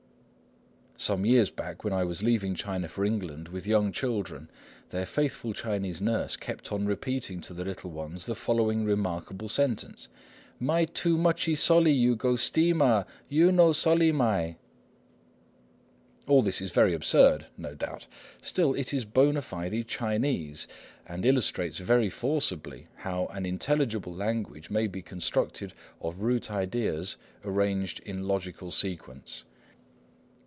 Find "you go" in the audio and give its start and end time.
11.91-12.35